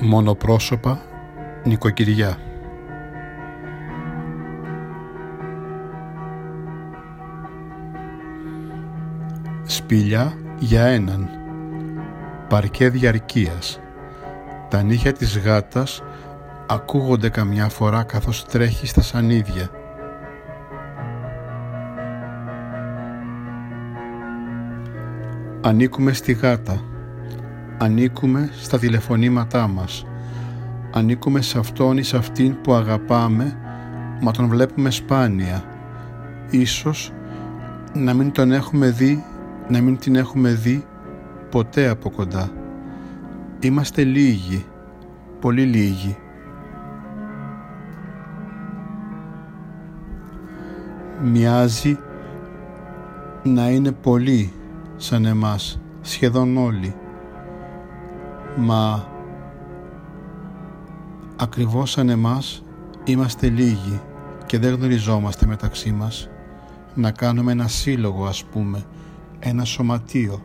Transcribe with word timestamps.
Μονοπρόσωπα 0.00 1.00
νοικοκυριά. 1.64 2.38
Σπηλιά 9.64 10.32
για 10.58 10.84
έναν. 10.84 11.28
Παρκέ 12.48 12.88
διαρκείας 12.88 13.80
Τα 14.68 14.82
νύχια 14.82 15.12
της 15.12 15.38
γάτας 15.38 16.02
ακούγονται 16.66 17.28
καμιά 17.28 17.68
φορά 17.68 18.02
καθώς 18.02 18.44
τρέχει 18.44 18.86
στα 18.86 19.02
σανίδια. 19.02 19.70
Ανήκουμε 25.60 26.12
στη 26.12 26.32
γάτα 26.32 26.97
Ανήκουμε 27.80 28.50
στα 28.52 28.78
τηλεφωνήματά 28.78 29.68
μας. 29.68 30.06
Ανήκουμε 30.92 31.40
σε 31.40 31.58
αυτόν 31.58 31.98
ή 31.98 32.02
σε 32.02 32.16
αυτήν 32.16 32.60
που 32.60 32.72
αγαπάμε, 32.72 33.56
μα 34.20 34.32
τον 34.32 34.48
βλέπουμε 34.48 34.90
σπάνια. 34.90 35.64
Ίσως 36.50 37.12
να 37.94 38.14
μην 38.14 38.32
τον 38.32 38.52
έχουμε 38.52 38.90
δει, 38.90 39.24
να 39.68 39.80
μην 39.80 39.98
την 39.98 40.16
έχουμε 40.16 40.50
δει 40.50 40.84
ποτέ 41.50 41.88
από 41.88 42.10
κοντά. 42.10 42.50
Είμαστε 43.60 44.04
λίγοι, 44.04 44.64
πολύ 45.40 45.62
λίγοι. 45.62 46.16
Μοιάζει 51.22 51.98
να 53.42 53.68
είναι 53.70 53.92
πολλοί 53.92 54.52
σαν 54.96 55.24
εμάς, 55.24 55.80
σχεδόν 56.00 56.56
όλοι 56.56 56.94
μα 58.58 59.08
ακριβώς 61.36 61.90
σαν 61.90 62.08
εμάς 62.08 62.62
είμαστε 63.04 63.48
λίγοι 63.48 64.00
και 64.46 64.58
δεν 64.58 64.74
γνωριζόμαστε 64.74 65.46
μεταξύ 65.46 65.92
μας 65.92 66.28
να 66.94 67.10
κάνουμε 67.10 67.52
ένα 67.52 67.68
σύλλογο 67.68 68.26
ας 68.26 68.44
πούμε, 68.44 68.84
ένα 69.38 69.64
σωματείο. 69.64 70.42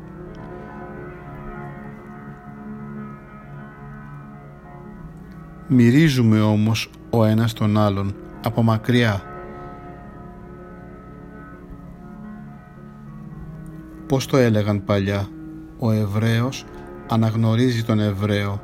Μυρίζουμε 5.68 6.42
όμως 6.42 6.90
ο 7.10 7.24
ένας 7.24 7.54
τον 7.54 7.78
άλλον 7.78 8.16
από 8.44 8.64
μακριά. 8.64 9.22
Πώς 14.08 14.26
το 14.26 14.38
έλεγαν 14.38 14.84
παλιά, 14.84 15.28
ο 15.80 15.92
Εβραίος; 15.92 16.66
Αναγνωρίζει 17.14 17.84
τον 17.84 18.00
Εβραίο. 18.00 18.62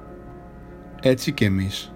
Έτσι 1.02 1.31
και 1.31 1.45
εμείς. 1.45 1.94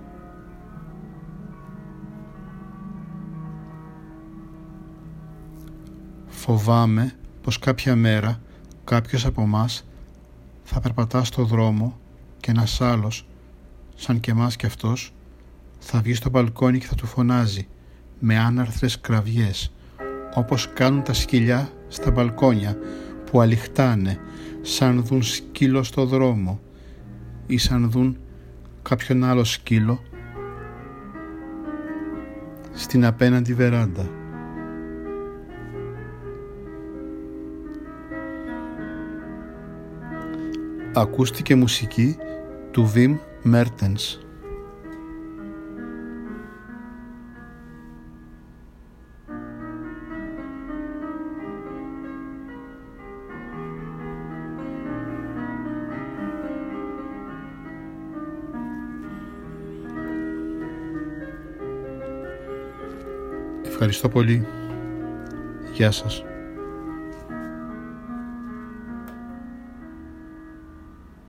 Φοβάμαι 6.28 7.16
πως 7.42 7.60
κάποια 7.60 7.96
μέρα 7.96 8.42
κάποιος 8.84 9.26
από 9.26 9.46
μας 9.48 9.86
θα 10.64 10.80
περπατά 10.80 11.24
στο 11.24 11.44
δρόμο 11.44 12.00
και 12.40 12.52
ένας 12.52 12.82
άλλος, 12.82 13.28
σαν 13.96 14.20
και 14.20 14.32
εμάς 14.32 14.56
κι 14.56 14.66
αυτός, 14.66 15.14
θα 15.80 16.00
βγει 16.00 16.14
στο 16.14 16.30
μπαλκόνι 16.30 16.80
και 16.80 16.86
θα 16.86 16.96
του 16.96 17.06
φωνάζει 17.06 17.68
με 18.20 18.38
άναρθρες 18.38 19.00
κραυγές, 19.00 19.72
όπως 20.34 20.74
κάνουν 20.74 21.04
τα 21.04 21.14
σκυλιά 21.14 21.70
στα 21.88 22.12
μπαλκόνια 22.12 22.78
που 23.34 23.42
αληχτάνε 23.42 24.18
σαν 24.62 25.04
δουν 25.04 25.24
σκύλο 25.24 25.84
στο 25.84 26.06
δρόμο 26.06 26.60
ή 27.48 27.58
σαν 27.58 27.92
δουν 27.92 28.18
κάποιον 28.82 29.24
άλλο 29.24 29.44
σκύλο 29.44 30.00
στην 32.74 33.06
απέναντι 33.06 33.54
βεράντα. 33.54 34.10
Ακούστηκε 40.94 41.56
μουσική 41.56 42.18
του 42.72 42.86
Βιμ 42.86 43.18
Μέρτενς. 43.44 44.20
Ευχαριστώ 63.86 64.10
πολύ. 64.10 64.48
Γεια 65.74 65.92
σας. 65.92 66.24